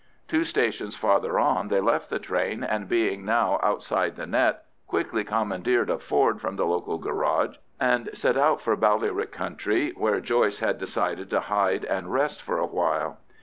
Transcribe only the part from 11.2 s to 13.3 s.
to hide and rest for a while.